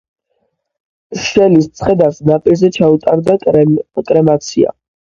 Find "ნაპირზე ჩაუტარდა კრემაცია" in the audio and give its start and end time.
2.31-4.79